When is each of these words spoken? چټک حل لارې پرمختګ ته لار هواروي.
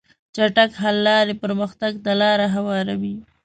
چټک 0.35 0.71
حل 0.81 0.97
لارې 1.07 1.33
پرمختګ 1.43 1.93
ته 2.03 2.11
لار 2.21 2.39
هواروي. 2.55 3.15